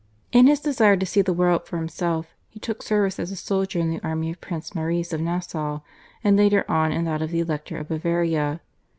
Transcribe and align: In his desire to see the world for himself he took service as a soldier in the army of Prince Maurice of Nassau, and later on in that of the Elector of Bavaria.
In 0.31 0.47
his 0.47 0.59
desire 0.59 0.97
to 0.97 1.05
see 1.05 1.21
the 1.21 1.31
world 1.31 1.67
for 1.67 1.77
himself 1.77 2.33
he 2.49 2.59
took 2.59 2.81
service 2.81 3.19
as 3.19 3.29
a 3.29 3.35
soldier 3.35 3.77
in 3.77 3.91
the 3.91 4.01
army 4.03 4.31
of 4.31 4.41
Prince 4.41 4.73
Maurice 4.73 5.13
of 5.13 5.21
Nassau, 5.21 5.81
and 6.23 6.35
later 6.35 6.65
on 6.67 6.91
in 6.91 7.05
that 7.05 7.21
of 7.21 7.29
the 7.29 7.41
Elector 7.41 7.77
of 7.77 7.87
Bavaria. 7.89 8.61